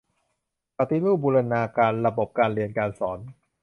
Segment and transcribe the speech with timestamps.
[0.77, 3.19] ปฏิรูปบูรณาการระบบการเรียนการสอน